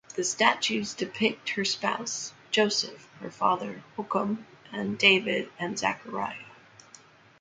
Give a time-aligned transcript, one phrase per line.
[0.15, 6.43] The statues depict her spouse Joseph, her father Joachim, and David and Zachariah.